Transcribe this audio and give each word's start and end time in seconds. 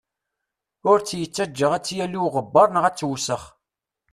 Ur 0.89 0.97
tt-yettaǧǧa 1.01 1.67
ad 1.73 1.83
tt-yali 1.83 2.19
uɣebbar 2.25 2.67
neɣ 2.71 2.83
ad 2.85 2.95
tewsex. 2.97 3.43